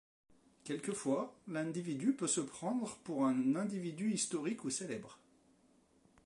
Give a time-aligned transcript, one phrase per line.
[0.63, 5.19] Quelquefois, l'individu peut se prendre pour un individu historique ou célèbre.